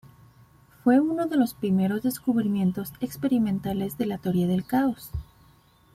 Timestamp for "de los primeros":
1.27-2.01